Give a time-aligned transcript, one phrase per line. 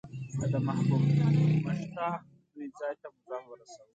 [0.51, 1.03] د محبوب
[1.65, 2.21] مشتاق
[2.53, 3.89] دوی ځای ته مو ځان ورساوه.